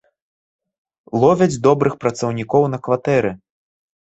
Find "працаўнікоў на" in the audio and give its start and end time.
2.05-2.81